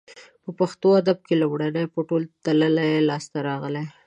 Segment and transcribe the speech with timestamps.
[0.43, 3.83] په پښتو ادب کې لومړنۍ په تول تللې لاسته راغلې